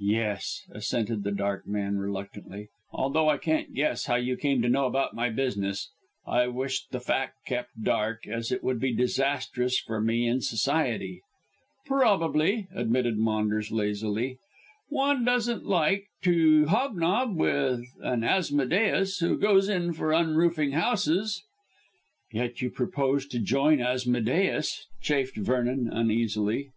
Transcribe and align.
"Yes," 0.00 0.64
assented 0.72 1.24
the 1.24 1.30
dark 1.30 1.66
man 1.66 1.98
reluctantly, 1.98 2.70
"although 2.90 3.28
I 3.28 3.36
can't 3.36 3.74
guess 3.74 4.06
how 4.06 4.14
you 4.14 4.34
came 4.38 4.62
to 4.62 4.68
know 4.70 4.86
about 4.86 5.12
my 5.14 5.28
business. 5.28 5.90
I 6.26 6.46
wish 6.46 6.86
the 6.86 7.00
fact 7.00 7.44
kept 7.44 7.82
dark, 7.84 8.26
as 8.26 8.50
it 8.50 8.64
would 8.64 8.80
be 8.80 8.94
disastrous 8.94 9.78
for 9.78 10.00
me 10.00 10.26
in 10.26 10.40
Society." 10.40 11.20
"Probably," 11.84 12.66
admitted 12.74 13.18
Maunders 13.18 13.70
lazily. 13.70 14.38
"One 14.88 15.22
doesn't 15.22 15.66
like 15.66 16.06
to 16.22 16.64
hob 16.64 16.96
nob 16.96 17.36
with 17.36 17.84
an 18.00 18.24
Asmodeus 18.24 19.18
who 19.18 19.36
goes 19.36 19.68
in 19.68 19.92
for 19.92 20.14
unroofing 20.14 20.72
houses." 20.72 21.42
"Yet 22.32 22.62
you 22.62 22.70
propose 22.70 23.26
to 23.26 23.38
join 23.38 23.82
Asmodeus," 23.82 24.86
chafed 25.02 25.36
Vernon 25.36 25.90
uneasily. 25.92 26.70